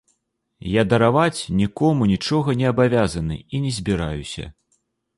[0.75, 4.53] Я дараваць нікому нічога не абавязаны, і не збіраюся.